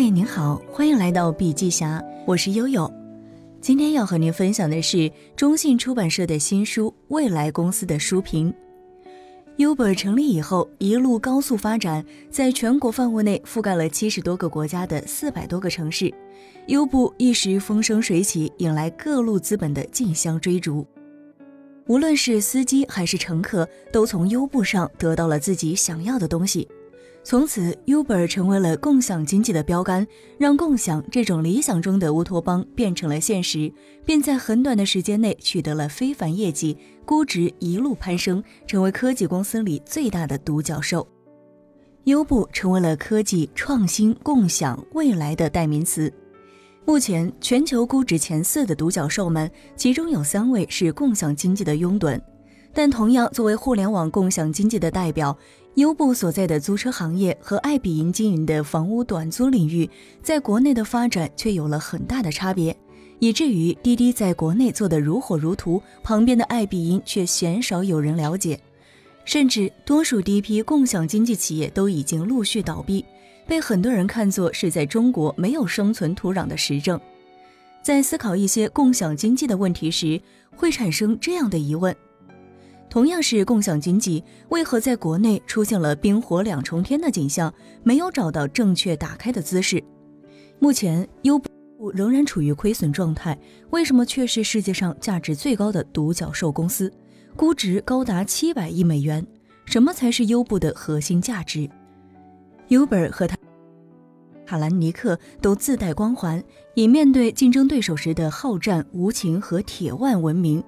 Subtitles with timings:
[0.00, 2.88] 嗨，您好，欢迎来到笔记侠，我是悠悠。
[3.60, 8.54] 今天要和您分享的是中信出版社的新书《未来公司的书评》。
[9.66, 16.14] Uber 成立以后，一路高速发展，在全国范围内覆盖了七十多个国家的四百多个城市，
[16.68, 20.86] 优步一时风生水起，引来各路资本的竞相追逐。
[21.88, 26.68] 无论是司机还是乘客，都从优步上得到了自己想要的东西。
[27.24, 30.06] 从此，Uber 成为了共享经济的标杆，
[30.38, 33.70] 让共享这种理想中的乌托邦变成了现实，
[34.06, 41.06] 并在很短的时间内取得了非凡业绩，估值一路攀升，成为科技公司里最大的独角兽。
[42.04, 46.10] 优步成为了科技创新、共享未来的代名词。
[46.86, 52.18] 目前，全球估值前四的独角兽们，其中有三位是共享经济的拥趸。
[52.72, 55.36] 但同样作为互联网共享经济的代表，
[55.74, 59.88] 优步所在的租车行业和爱彼迎经营的房屋短租领域，
[60.22, 62.76] 在国内的发展却有了很大的差别，
[63.18, 68.60] 以至于滴滴在国内做得如火如荼，旁边的爱彼迎却鲜少有人了解，
[69.24, 73.04] 甚至多数第一批共享经济企业都已经陆续倒闭，
[73.46, 77.00] 被很多人看作是在中国没有生存土壤的实证。
[77.82, 80.20] 在思考一些共享经济的问题时，
[80.54, 81.94] 会产生这样的疑问。
[82.90, 89.82] 同样是共享经济，为何在国内出现了冰火两重天的景象，没有找到正确打开的姿势？
[90.58, 91.48] 目前优步
[91.92, 93.38] 仍然处于亏损状态，
[93.70, 96.92] 为什么却是世界上价值最高的独角兽公司，
[97.36, 99.24] 估值高达七百亿美元？
[99.66, 101.68] 什么才是优步的核心价值
[102.70, 103.36] ？Uber 和他
[104.46, 106.42] 卡兰尼克都自带光环，
[106.74, 110.64] 以面对竞争对手时的好战、无情和铁腕闻名。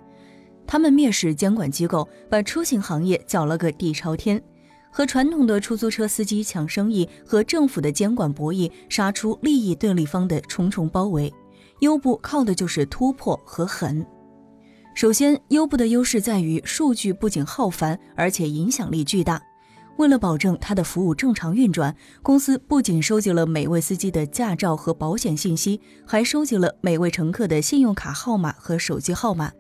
[0.70, 4.40] 他们蔑视监管机构，把出行行业搅了个底朝天，
[4.88, 11.34] 和传统的出租车司机抢生意，和政府的监管博弈，杀出利益对立方的重重包围。
[11.80, 14.06] 优步靠的就是突破和狠。
[14.94, 19.42] 首先，优步的优势在于数据不仅浩繁，而且影响力巨大。
[19.96, 21.92] 为了保证它的服务正常运转，
[22.22, 29.50] 公司不仅收集了每位司机的驾照和保险信息，还收集了每位乘客的信用卡号码和手机号码。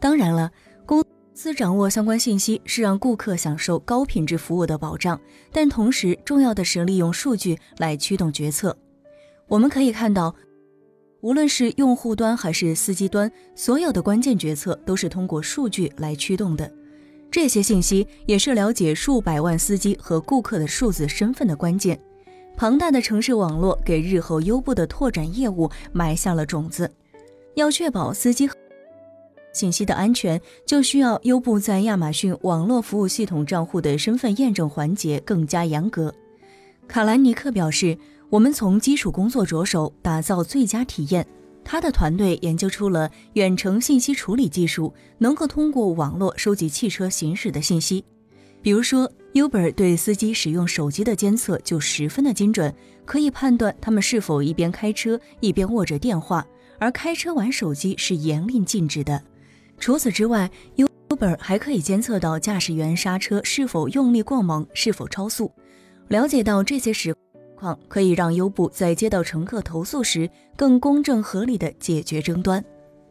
[0.00, 0.50] 当然了，
[0.86, 5.20] 公司掌握相关信息是让顾客享受高品质服务的保障，
[5.52, 8.76] 但同时重要的是利用数据来驱动决策。
[9.46, 10.34] 我们可以看到，
[11.20, 16.70] 无论是用户端还是司机端，所有的关键决策都是通过数据来驱动的。
[17.30, 22.00] 这些信息也是了解数百万司机和顾客的数字身份的关键。
[22.56, 26.90] 庞大的城市网络给日后优步的拓展业务埋下了种子。
[27.54, 28.50] 要确保司机。
[29.52, 36.14] 信息的安全就需要优步在亚马逊网络服务系统账户的身份验证环节更加严格。
[36.86, 37.96] 卡兰尼克表示
[38.30, 41.26] ：“我们从基础工作着手，打造最佳体验。
[41.64, 48.04] 他的团队研究出了远程信息处理技术，能够通过网络收集汽车行驶的信息。
[48.62, 52.74] 比如说，Uber 对司机使用手机的监测就十分的精准，
[53.04, 56.46] 可以判断他们是否一边开车一边握着电话，
[56.78, 59.22] 而开车玩手机是严令禁止的。”
[59.80, 65.50] 除此之外，Uber 还可以监测到驾驶员刹车是否用力过猛，是否超速。
[66.08, 67.14] 了解到这些实
[67.56, 72.62] 况，可以让优步在接到乘客投诉时更公正合理的解决争端。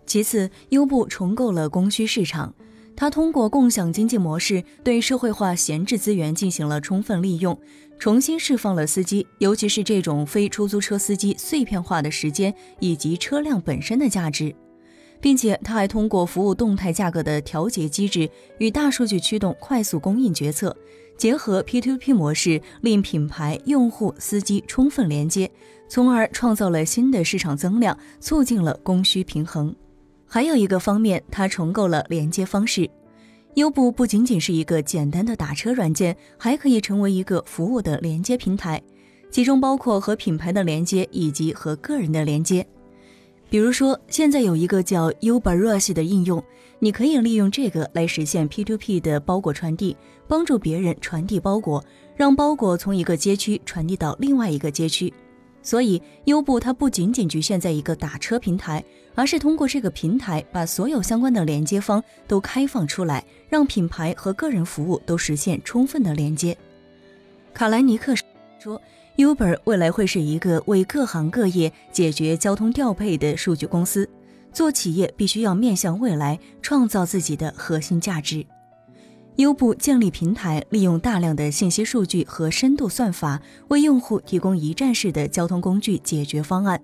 [0.05, 2.53] 其次，优步重构了供需市场，
[2.95, 7.59] 它通过共享经济模式对社会化闲置资源进行了充分利用，
[7.97, 14.55] 重新释放了司机，尤其是这种非出租车司机碎片化的时间以及车辆本身的价值。
[15.21, 20.75] 并且，它还通过服务动态价格的调节机制与大数据驱动快速供应决策，
[21.17, 25.51] 结合 P2P 模式，令品牌、用户、司机充分连接，
[25.87, 29.75] 从而创造了新的市场增量，促进了供需平衡。
[30.25, 32.89] 还有一个方面，它重构了连接方式。
[33.55, 38.81] 优步不仅仅是一个简单的打车软件，还可以成为一个服务的连接平台，
[39.31, 42.65] 其中包括和品牌的连接以及和个人的连接。
[43.49, 46.43] 比如说，现在有一个叫 Uber Rush 的应用，
[46.77, 49.97] 你可以利用这个来实现 P2P 的包裹传递，
[50.27, 51.83] 帮助别人传递包裹，
[52.15, 55.11] 让包裹从一个街区传递到另外一个街区。
[55.63, 58.83] 所以，优步它不仅仅局限在一个打车平台，
[59.15, 66.55] 而是通过这个平台把所有相关的连接方都开放出来，让品牌和个人服务都实现充分的连接。
[67.51, 68.13] 卡莱尼克
[68.59, 68.79] 说。
[69.19, 74.09] Uber 未来会是一个为各行各业解决交通调配的数据公司。
[74.53, 78.45] 做企业必须要面向未来，创造自己的核心价值。
[79.35, 86.81] 优步建立平台，利用大量的信息数据和深度算法，为用户提供一站式的交通工具解决方案。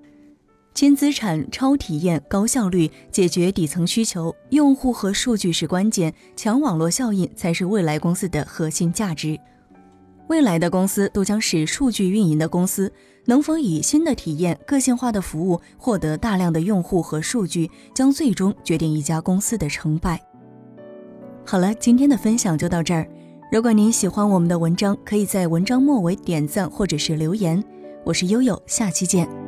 [0.74, 4.36] 轻资产、超体验、高效率，解决底层需求。
[4.50, 9.40] 用户和数据是关键，强网络效应才是未来公司的核心价值。
[10.28, 12.92] 未来的公司都将是数据运营的公司，
[13.26, 20.20] 能否以新的体验、个性化的服务获得大量的用户和数据，将最终决定一家公司的成败。
[21.46, 23.08] 好了，今天的分享就到这儿。
[23.52, 27.64] 如果您喜欢我们的文章，可以在文章末尾点赞或者是留言。
[28.04, 29.45] 我是悠悠，下期见。